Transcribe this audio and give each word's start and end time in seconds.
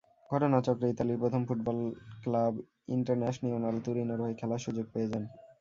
ঘটনাচক্রে 0.29 0.87
ইতালির 0.89 1.21
প্রথম 1.23 1.41
ফুটবল 1.47 1.77
ক্লাব 2.23 2.53
ইন্টারন্যাশিওনাল 2.95 3.75
তুরিনোর 3.85 4.19
হয়ে 4.23 4.37
খেলার 4.39 4.63
সুযোগ 4.65 4.85
পেয়ে 4.93 5.09
যান। 5.11 5.23